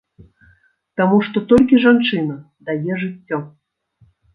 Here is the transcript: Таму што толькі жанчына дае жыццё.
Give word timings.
Таму 1.01 1.19
што 1.29 1.37
толькі 1.53 1.83
жанчына 1.85 2.35
дае 2.71 2.93
жыццё. 3.07 3.45